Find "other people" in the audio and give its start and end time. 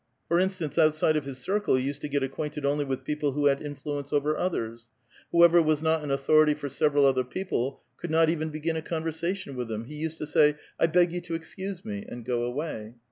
7.05-7.79